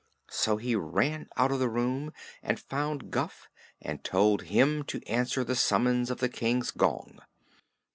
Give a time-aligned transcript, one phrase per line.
[0.31, 2.11] So he ran out of the room
[2.41, 3.47] and found Guph
[3.79, 7.19] and told him to answer the summons of the King's gong.